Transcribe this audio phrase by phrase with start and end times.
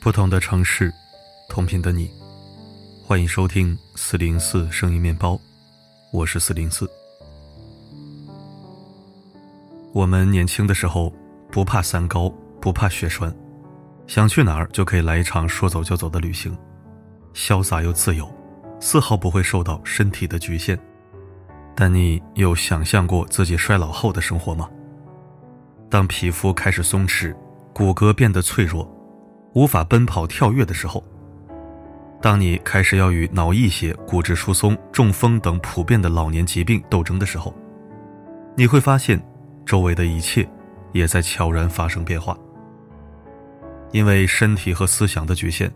[0.00, 0.90] 不同的城市，
[1.46, 2.10] 同频的你，
[3.04, 5.38] 欢迎收听四零四声音面包，
[6.10, 6.90] 我是四零四。
[9.92, 11.12] 我们年轻的时候
[11.50, 13.30] 不怕三高，不怕血栓，
[14.06, 16.56] 想去哪儿就可以来一场说走就走的旅行，
[17.34, 18.26] 潇洒又自由，
[18.80, 20.80] 丝毫不会受到身体的局限。
[21.76, 24.66] 但你有想象过自己衰老后的生活吗？
[25.90, 27.36] 当皮肤开始松弛，
[27.74, 28.90] 骨骼变得脆弱。
[29.52, 31.02] 无法奔跑跳跃的时候，
[32.22, 37.54] 当你开始要与脑溢血、骨质疏松、中风等普遍的老年疾病斗争的时候，
[38.56, 39.20] 你会发现，
[39.64, 40.48] 周围的一切
[40.92, 42.36] 也在悄然发生变化。
[43.92, 45.68] 因为身体和思想的局限，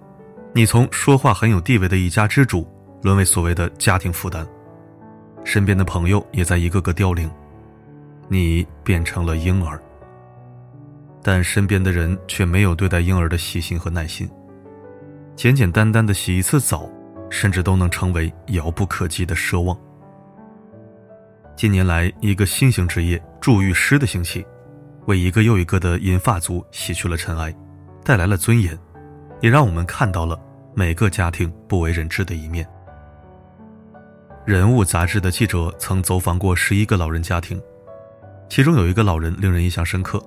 [0.53, 2.65] 你从说话很有地位的一家之主，
[3.03, 4.47] 沦为所谓的家庭负担；
[5.45, 7.29] 身边的朋友也在一个个凋零，
[8.29, 9.83] 你变成了婴儿。
[11.27, 14.31] 但身边的人却没有对待婴儿的细心和耐心，
[15.35, 16.87] 简简单单的洗一次澡，
[17.31, 19.75] 甚至都能成为遥不可及的奢望。
[21.57, 24.45] 近年来，一个新型职业——助浴师的兴起，
[25.07, 27.55] 为一个又一个的银发族洗去了尘埃，
[28.05, 28.79] 带来了尊严，
[29.41, 30.39] 也让我们看到了
[30.75, 32.69] 每个家庭不为人知的一面。
[34.45, 37.59] 人物杂志的记者曾走访过十一个老人家庭，
[38.51, 40.23] 其中有一个老人令人印象深刻。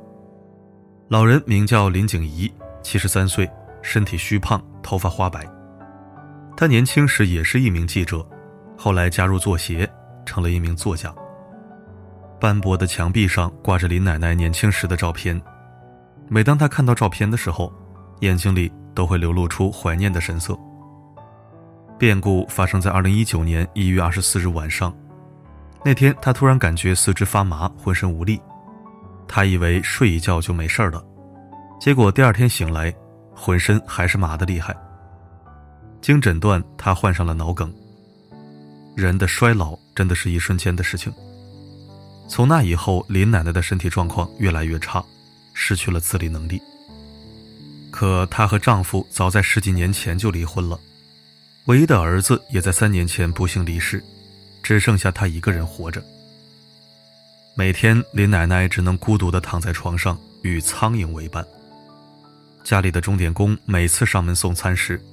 [1.09, 2.51] 老人名叫林景怡，
[2.83, 3.49] 七十三岁，
[3.81, 5.47] 身体虚胖，头发花白。
[6.57, 8.27] 他年轻时也是一名记者，
[8.77, 9.89] 后来加入作协，
[10.25, 11.13] 成了一名作家。
[12.41, 15.41] 斑驳的墙壁上挂着林奶奶年轻时的照片，
[16.27, 17.71] 每当他看到照片的时候，
[18.19, 20.59] 眼睛里都会流露出怀念的神色。
[21.97, 24.93] 变故发生在二零一九年一月二十四日晚上，
[25.85, 28.41] 那天他突然感觉四肢发麻，浑身无力。
[29.27, 31.03] 他以为睡一觉就没事了，
[31.79, 32.93] 结果第二天醒来，
[33.35, 34.75] 浑身还是麻的厉害。
[36.01, 37.73] 经诊断，他患上了脑梗。
[38.95, 41.13] 人的衰老真的是一瞬间的事情。
[42.27, 45.03] 从那以后，林奶奶的身体状况越来越差，
[45.53, 46.61] 失去了自理能力。
[47.91, 50.79] 可她和丈夫早在十几年前就离婚了，
[51.65, 54.03] 唯一的儿子也在三年前不幸离世，
[54.63, 56.03] 只剩下她一个人活着。
[57.57, 61.43] 每天，林奶奶只能孤独地躺在床上，与苍蝇为伴。
[62.63, 65.03] 家里的钟点工每次上门送餐时，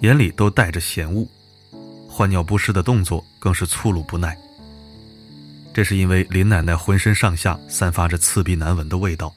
[0.00, 1.24] 眼里都带着嫌恶，
[2.08, 4.36] 换尿不湿的动作更是粗鲁不耐。
[5.72, 9.32] 这是因为林奶奶浑身上下散发着刺鼻难闻的味道。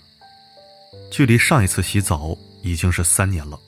[1.12, 3.59] 距离上一次洗澡已经是三年了。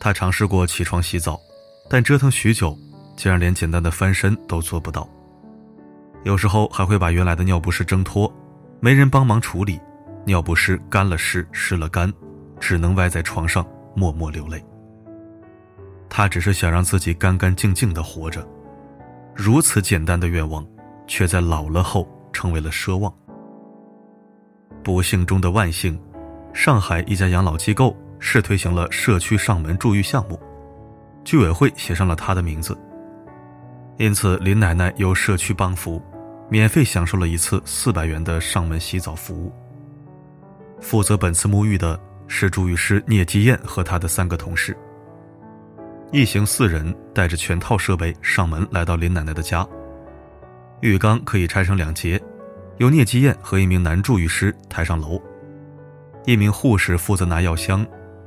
[0.00, 1.40] 她尝试过起床洗澡，
[1.88, 2.76] 但折腾许久，
[3.16, 5.08] 竟然连简单的翻身都做不到。
[6.26, 8.30] 有时候还会把原来的尿不湿挣脱，
[8.80, 9.80] 没人帮忙处理，
[10.24, 12.12] 尿不湿干了湿，湿了干，
[12.58, 13.64] 只能歪在床上
[13.94, 14.60] 默默流泪。
[16.08, 18.44] 他只是想让自己干干净净的活着，
[19.36, 20.66] 如此简单的愿望，
[21.06, 23.14] 却在老了后成为了奢望。
[24.82, 25.96] 不幸中的万幸，
[26.52, 30.36] 上海一家养老机构试推行了社区上门助浴项目，
[31.22, 32.76] 居委会写上了他的名字，
[33.96, 36.02] 因此林奶奶由社区帮扶。
[36.48, 39.52] 免费享受了一次四百元的上门洗澡服务。
[40.80, 41.98] 负责本次沐浴的
[42.28, 44.76] 是助浴师聂继燕和他的三个同事。
[46.12, 49.66] 一行四人带着全套设备上门来到林奶奶的家。
[50.80, 52.20] 浴缸可以拆成两节，
[52.76, 55.20] 由聂继燕和一名男助浴师抬上楼。
[56.26, 57.84] 一名护士负责拿药箱，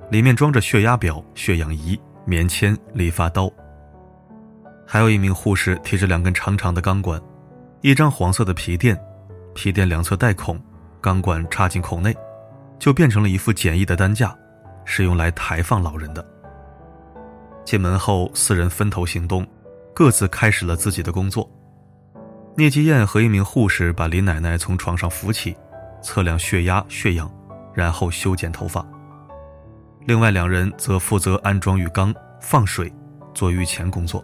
[0.09, 3.49] 里面装着血压表、血氧仪、棉签、理发刀。
[4.85, 7.21] 还有一名护士提着两根长长的钢管。
[7.81, 8.99] 一张黄色的皮垫，
[9.55, 10.59] 皮垫两侧带孔，
[10.99, 12.13] 钢管插进孔内，
[12.77, 14.37] 就变成了一副简易的担架，
[14.83, 16.25] 是用来抬放老人的。
[17.63, 19.47] 进门后，四人分头行动，
[19.93, 21.49] 各自开始了自己的工作。
[22.57, 25.55] 聂继燕和一名护士把林奶奶从床上扶起，
[26.01, 27.31] 测量血压、血氧，
[27.73, 28.85] 然后修剪头发。
[30.05, 32.91] 另外两人则负责安装浴缸、放水、
[33.33, 34.21] 做浴前工作。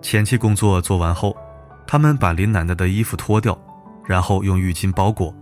[0.00, 1.36] 前期工作做完后。
[1.90, 3.58] 他们把林奶奶的衣服脱掉，
[4.04, 5.34] 然后用浴巾包裹，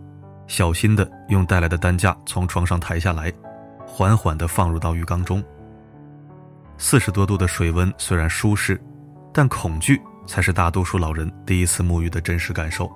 [0.47, 3.31] 小心地用带来的担架从床上抬下来，
[3.87, 5.45] 缓缓地放入到浴缸中。
[6.79, 8.81] 四十多度的水温虽然舒适，
[9.31, 12.91] 但恐惧才是大多数老人第一次沐浴的真实感受。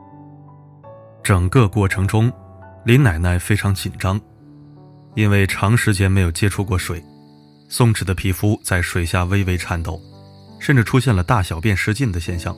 [1.23, 2.33] 整个过程中，
[2.87, 4.19] 林奶奶非常紧张，
[5.15, 7.05] 因为长时间没有接触过水，
[7.69, 10.01] 松弛的皮肤在水下微微颤抖，
[10.59, 12.57] 甚至出现了大小便失禁的现象。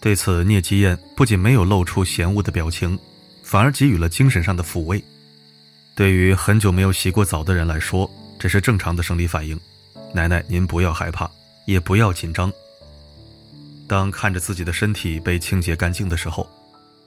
[0.00, 2.98] 对此，聂基燕不仅没有露出嫌恶的表情，
[3.42, 5.02] 反而给予了精神上的抚慰。
[5.96, 8.08] 对于很久没有洗过澡的人来说，
[8.38, 9.58] 这是正常的生理反应。
[10.14, 11.28] 奶奶，您不要害怕，
[11.66, 12.52] 也不要紧张。
[13.88, 16.48] 当看着自己的身体被清洁干净的时候，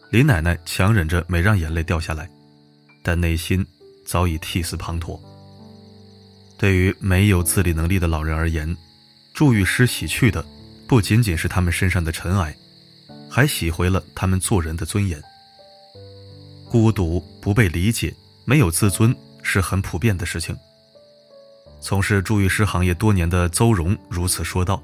[0.10, 2.30] 李奶奶强忍着没让眼泪掉下来，
[3.02, 3.66] 但内心
[4.06, 5.18] 早已涕泗滂沱。
[6.58, 8.76] 对于没有自理能力的老人而言，
[9.34, 10.46] 祝玉师洗去的
[10.88, 12.56] 不仅仅是他们身上的尘埃，
[13.34, 15.22] 还洗回了他们做人的尊严。
[16.70, 18.14] 孤独、不被理解、
[18.44, 20.54] 没有自尊是很普遍的事情。
[21.80, 24.84] 从事助浴师行业多年的邹荣如此说道。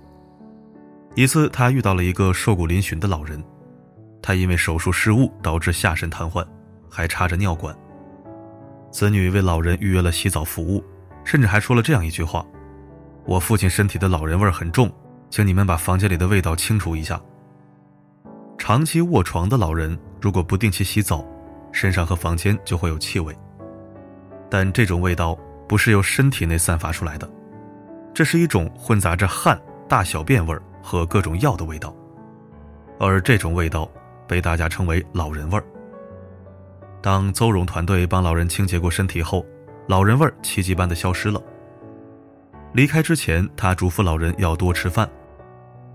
[1.13, 3.43] 一次，他遇到了一个瘦骨嶙峋的老人。
[4.21, 6.45] 他因为手术失误导致下身瘫痪，
[6.89, 7.77] 还插着尿管。
[8.91, 10.83] 子女为老人预约了洗澡服务，
[11.25, 12.45] 甚至还说了这样一句话
[13.27, 14.89] ：“我父亲身体的老人味很重，
[15.29, 17.21] 请你们把房间里的味道清除一下。”
[18.57, 21.25] 长期卧床的老人如果不定期洗澡，
[21.71, 23.35] 身上和房间就会有气味。
[24.49, 25.37] 但这种味道
[25.67, 27.29] 不是由身体内散发出来的，
[28.13, 31.95] 这是一种混杂着汗、大小便味儿和各种药的味道，
[32.99, 33.89] 而这种味道。
[34.27, 35.63] 被大家称为“老人味儿”。
[37.01, 39.45] 当邹荣团队帮老人清洁过身体后，
[39.87, 41.41] 老人味儿奇迹般的消失了。
[42.73, 45.09] 离开之前，他嘱咐老人要多吃饭。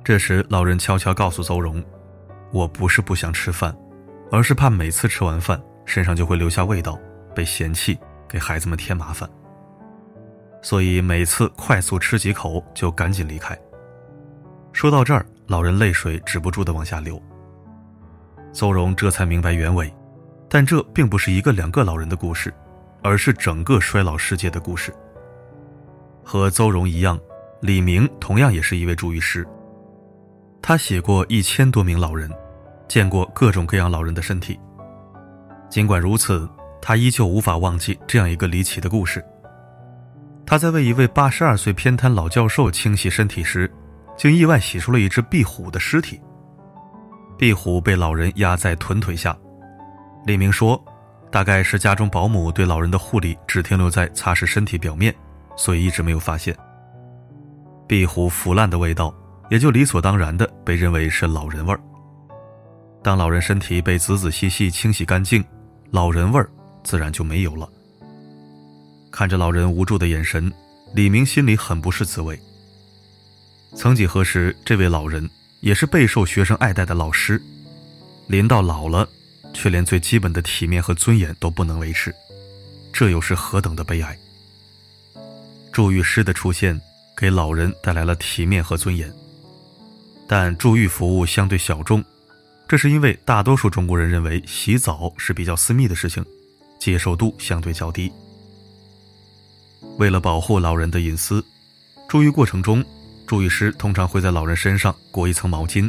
[0.02, 1.84] 这时，老人悄悄告诉邹荣
[2.52, 3.74] ：“我不是不想吃饭，
[4.30, 6.98] 而是怕每次吃完饭身上就会留下味道，
[7.34, 9.28] 被嫌弃，给孩子们添麻烦。
[10.60, 13.58] 所以每次快速吃几口就赶紧离开。”
[14.72, 17.20] 说到这儿，老人泪水止不住的往下流。
[18.52, 19.92] 邹荣这才明白原委，
[20.48, 22.52] 但这并不是一个两个老人的故事，
[23.02, 24.94] 而是整个衰老世界的故事。
[26.22, 27.18] 和邹荣一样，
[27.60, 29.46] 李明同样也是一位助浴师。
[30.62, 32.30] 他写过一千多名老人，
[32.92, 34.60] 见过各种各样老人的身体。
[35.70, 36.46] 尽管如此，
[36.78, 39.24] 他依旧无法忘记这样一个离奇的故事。
[40.44, 43.72] 他在为一位八十二岁偏瘫老教授清洗身体时，
[44.14, 46.20] 竟意外洗出了一只壁虎的尸体。
[47.38, 49.34] 壁虎被老人压在臀腿下，
[50.26, 50.78] 李明说
[51.32, 55.14] ：“大概是家中保姆对老人的护理只停留在擦拭身体表面，
[55.56, 56.54] 所以一直没有发现。
[57.88, 59.14] 壁虎腐烂的味道
[59.48, 61.80] 也就理所当然的被认为是老人味儿。
[63.02, 65.44] 当老人身体被仔仔细细清洗干净，
[65.90, 66.48] 老人味儿
[66.84, 67.68] 自然就没有了。”
[69.10, 70.52] 看着老人无助的眼神，
[70.94, 72.40] 李明心里很不是滋味。
[73.74, 75.28] 曾几何时，这位老人。
[75.62, 77.40] 也是备受学生爱戴的老师，
[78.26, 79.08] 临到老了，
[79.54, 82.12] 却连最基本的体面和尊严都不能维持，
[82.92, 84.18] 这又是何等的悲哀！
[85.70, 86.80] 祝浴师的出现
[87.16, 89.08] 给老人带来了体面和尊严，
[90.26, 92.04] 但祝浴服务相对小众，
[92.72, 96.24] 这是因为大多数中国人认为洗澡是比较私密的事情，
[96.78, 98.10] 接受度相对较低。
[99.98, 101.44] 为了保护老人的隐私，
[102.08, 102.82] 祝浴过程中。
[103.26, 105.86] 助浴师通常会在老人身上裹一层毛巾，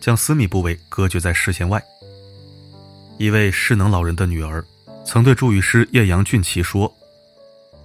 [0.00, 1.80] 将私密部位隔绝在视线外。
[3.16, 4.64] 一位失能老人的女儿
[5.06, 6.92] 曾对助浴师叶阳俊奇说：“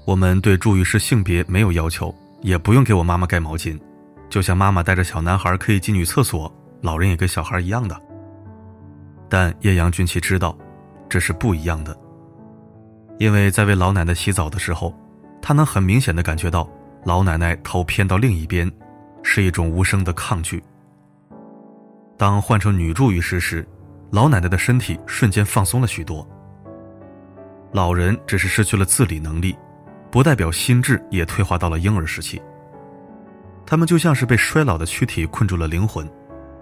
[0.06, 2.12] 我们对助浴师性别没有要求，
[2.42, 3.80] 也不用给我妈妈盖毛巾，
[4.28, 7.96] 就像妈妈带着小男孩可以进女厕所，老人也跟小孩一样的。”
[9.30, 10.58] 但叶阳俊奇知道，
[11.08, 11.98] 这是不一样的，
[13.20, 14.94] 因为在为老奶奶洗澡的时候，
[15.42, 16.70] 他能很明显的感觉到
[17.06, 18.72] 老奶奶头偏到另一边。
[19.22, 20.64] 是一种无声的抗拒。
[22.18, 23.68] 当换成女助浴师时，
[24.12, 26.26] 老奶奶的身体瞬间放松了许多。
[27.74, 29.56] 老人只是失去了自理能力，
[30.10, 32.42] 不代表心智也退化到了婴儿时期。
[33.66, 36.10] 他们就像是被衰老的躯体困住了灵魂，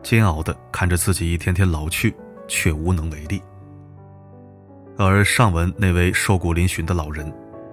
[0.01, 2.13] 煎熬的看着自己一天天老去，
[2.47, 3.41] 却无能为力。
[4.97, 7.31] 而上文那位瘦骨嶙峋的老人，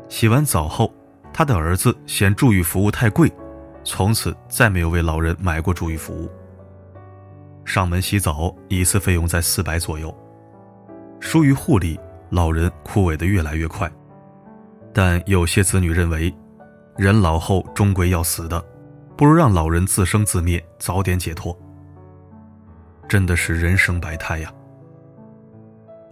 [0.09, 0.93] 洗完澡后，
[1.33, 3.33] 他的儿子嫌助浴服务太贵。
[3.87, 6.31] 从此再没有为老人买过助浴服务。
[7.67, 10.15] 上门洗澡一次费用在四百左右，
[11.21, 12.01] 疏于护理，
[12.31, 13.91] 老人枯萎的越来越快。
[14.93, 16.35] 但有些子女认为，
[16.97, 18.65] 人老后终归要死的，
[19.19, 21.55] 不如让老人自生自灭，早点解脱。
[23.07, 24.51] 真的是人生百态呀！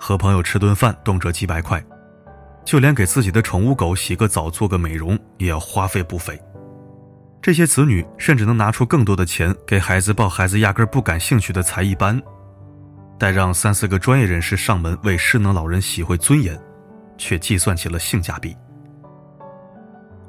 [0.04, 1.80] 和朋友吃顿饭动辄几百块，
[2.64, 6.36] 就连给自己的宠物狗洗个澡、做个美容，也要花费不菲。
[7.40, 12.20] 这些子女甚至能拿出更多的钱给孩子报孩子压根不感兴趣的才艺班，
[13.16, 16.60] 待让三四个专业人士上门为失能老人洗回尊严，
[17.16, 18.56] 却计算起了性价比。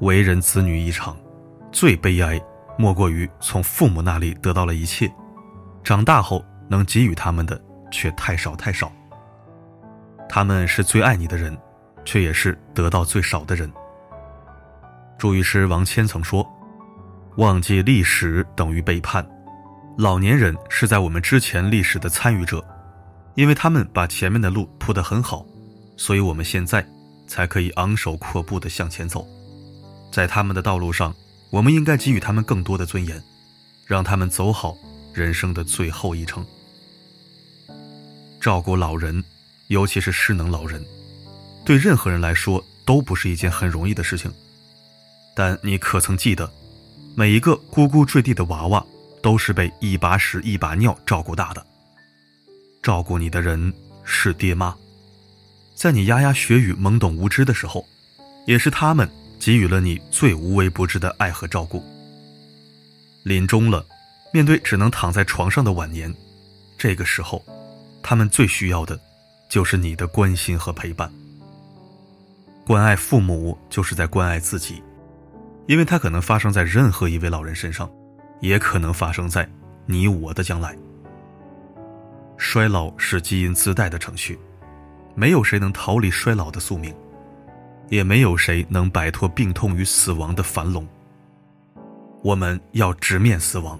[0.01, 1.18] 为人子女一场，
[1.72, 2.39] 最悲哀
[2.77, 5.12] 莫过于从父母那里得到了一切，
[5.84, 7.60] 长大后能给予他们的
[7.92, 8.92] 却太少太少。
[10.35, 11.55] 他们是最爱你的人，
[12.03, 13.71] 却也是得到最少的人。
[15.15, 16.43] 朱医师王谦曾说
[17.37, 19.23] ：“忘记历史等于背叛。
[19.95, 22.65] 老年人是在我们之前历史的参与者，
[23.35, 25.45] 因为他们把前面的路铺得很好，
[25.97, 26.83] 所以我们现在
[27.27, 29.23] 才可以昂首阔步地向前走。
[30.11, 31.13] 在他们的道路上，
[31.51, 33.21] 我们应该给予他们更多的尊严，
[33.85, 34.75] 让他们走好
[35.13, 36.43] 人生的最后一程。”
[38.41, 39.23] 照顾老人，
[39.74, 40.86] 尤其是失能老人，
[41.65, 44.32] 对任何人来说都不是一件很容易的事情。
[45.36, 46.50] 但你可曾记得，
[47.15, 48.86] 每一个咕咕坠地的娃娃，
[49.22, 51.65] 都是被一把屎一把尿照顾大的。
[52.84, 54.75] 照顾你的人是爹妈，
[55.74, 57.84] 在你牙牙学语、懵懂无知的时候，
[58.46, 61.84] 也是他们给予了你最无微不至的爱和照顾。
[63.24, 63.84] 临终了，
[64.32, 66.13] 面对只能躺在床上的晚年，
[66.77, 67.44] 这个时候。
[68.06, 69.00] 他们最需要的，
[69.53, 71.07] 就是你的关心和陪伴。
[72.65, 74.81] 关爱父母，就是在关爱自己，
[75.67, 77.88] 因为它可能发生在任何一位老人身上，
[78.39, 79.48] 也可能发生在
[79.86, 80.75] 你我的将来。
[82.36, 84.39] 衰老是基因自带的程序，
[85.13, 86.91] 没有谁能逃离衰老的宿命，
[87.89, 90.83] 也没有谁能摆脱病痛与死亡的樊笼。
[92.24, 93.79] 我们要直面死亡，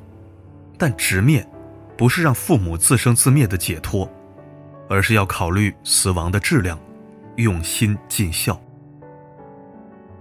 [0.78, 1.50] 但直面。
[1.98, 4.08] 不是让父母自生自灭的解脱，
[4.90, 6.80] 而是要考虑死亡的质量，
[7.38, 8.60] 用心尽孝。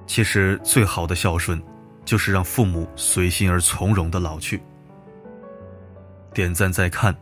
[0.06, 1.62] 其实最好的孝顺，
[2.04, 4.62] 就是让父母随心而从容的老去。
[6.34, 7.14] 点赞再看，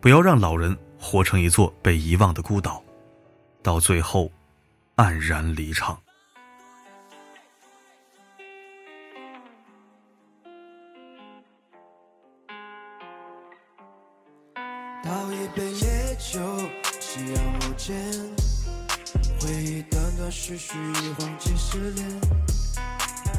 [0.00, 2.82] 不要让老人活成一座被遗忘的孤岛，
[3.62, 4.30] 到最后
[4.96, 5.98] 黯然离场。
[15.02, 16.38] 倒一杯烈酒，
[17.00, 17.96] 夕阳无间，
[19.40, 22.06] 回忆断断续续，一晃几十年。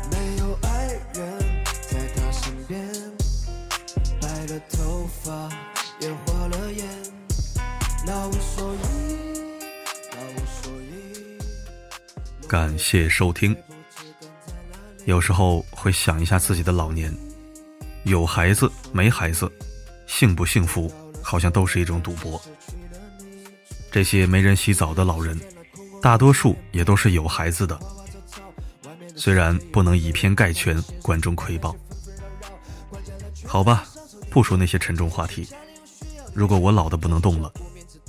[0.09, 2.81] 没有爱人，在他身边，
[4.19, 5.49] 白了头发，
[5.99, 6.87] 也花了眼，
[8.07, 8.77] 那无所谓，
[10.11, 12.47] 那无所谓。
[12.47, 13.55] 感谢收听。
[15.05, 17.15] 有时候会想一下自己的老年，
[18.03, 19.51] 有孩子没孩子，
[20.07, 20.91] 幸不幸福？
[21.31, 22.41] 好像都是一种赌博。
[23.89, 25.39] 这些没人洗澡的老人，
[26.01, 27.79] 大多数也都是有孩子的。
[29.15, 31.73] 虽然不能以偏概全，管中窥豹。
[33.47, 33.85] 好吧，
[34.29, 35.47] 不说那些沉重话题。
[36.33, 37.49] 如果我老的不能动了，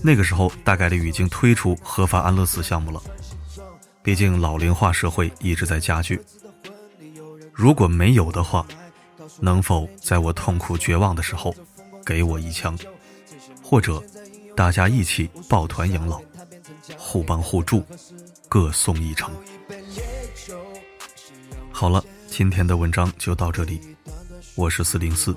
[0.02, 3.00] 那个时候大概率已经推出合法安乐死项目了。
[4.02, 6.20] 毕竟老龄化社会一直在加剧。
[7.52, 8.66] 如果没有的话，
[9.38, 11.54] 能否在我痛苦绝望的时候，
[12.04, 12.76] 给我一枪？
[13.72, 14.04] 或者，
[14.54, 16.20] 大家一起抱团养老，
[16.98, 17.82] 互帮互助，
[18.46, 19.34] 各送一程。
[21.70, 23.80] 好了，今天的文章就到这里。
[24.56, 25.34] 我是四零四，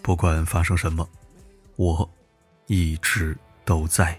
[0.00, 1.06] 不管发生什么，
[1.76, 2.10] 我
[2.66, 3.36] 一直
[3.66, 4.18] 都在。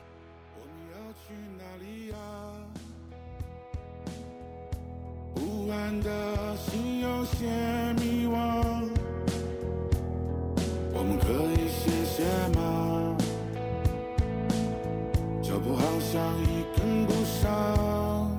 [15.96, 18.30] 好像已跟不上。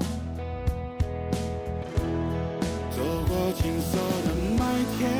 [2.91, 3.97] 走过金色
[4.27, 4.61] 的麦
[4.99, 5.11] 田，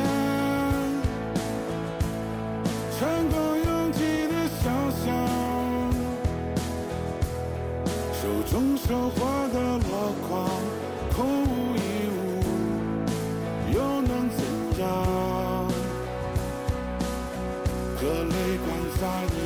[2.95, 5.05] 穿过拥挤的小巷，
[8.13, 9.17] 手中收获
[9.51, 9.89] 的箩
[10.29, 10.47] 筐
[11.15, 11.79] 空无一
[12.13, 12.43] 物，
[13.73, 14.39] 又能怎
[14.79, 14.85] 样？
[17.99, 18.67] 这泪光
[19.01, 19.36] 在。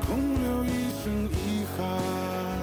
[0.00, 2.59] 空留一生遗憾。